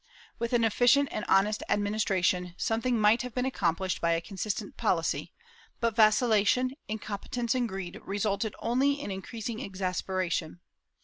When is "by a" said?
4.01-4.19